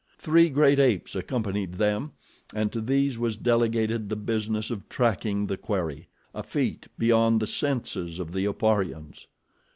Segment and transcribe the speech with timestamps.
[0.17, 2.13] Three great apes accompanied them
[2.55, 7.45] and to these was delegated the business of tracking the quarry, a feat beyond the
[7.45, 9.27] senses of the Oparians.